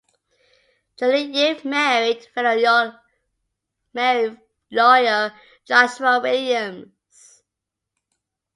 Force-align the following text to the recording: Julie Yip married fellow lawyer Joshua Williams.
Julie 0.97 1.31
Yip 1.31 1.63
married 1.63 2.25
fellow 2.33 2.97
lawyer 4.71 5.39
Joshua 5.63 6.19
Williams. 6.23 7.43